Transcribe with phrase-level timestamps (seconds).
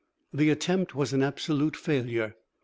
[0.33, 2.33] The attempt was an absolute failure.